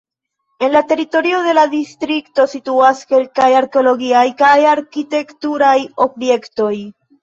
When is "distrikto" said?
1.75-2.47